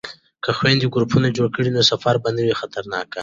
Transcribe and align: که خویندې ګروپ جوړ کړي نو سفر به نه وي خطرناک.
که 0.43 0.49
خویندې 0.57 0.87
ګروپ 0.93 1.11
جوړ 1.37 1.47
کړي 1.55 1.69
نو 1.75 1.81
سفر 1.91 2.15
به 2.21 2.29
نه 2.35 2.41
وي 2.45 2.55
خطرناک. 2.61 3.09